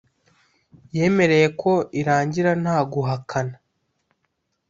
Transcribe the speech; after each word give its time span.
yemereye 0.95 1.47
ko 1.61 1.71
irangira 1.99 2.51
nta 2.61 2.77
guhakana. 2.91 3.55